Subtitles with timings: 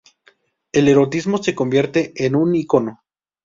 [0.71, 3.03] El erotismo se convierte en un icono.